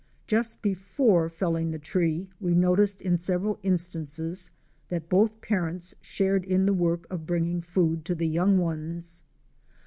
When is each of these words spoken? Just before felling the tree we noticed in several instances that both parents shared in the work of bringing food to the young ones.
Just 0.25 0.63
before 0.63 1.29
felling 1.29 1.69
the 1.69 1.77
tree 1.77 2.27
we 2.39 2.55
noticed 2.55 3.03
in 3.03 3.19
several 3.19 3.59
instances 3.61 4.49
that 4.87 5.09
both 5.09 5.41
parents 5.41 5.93
shared 6.01 6.43
in 6.43 6.65
the 6.65 6.73
work 6.73 7.05
of 7.11 7.27
bringing 7.27 7.61
food 7.61 8.03
to 8.05 8.15
the 8.15 8.27
young 8.27 8.57
ones. 8.57 9.21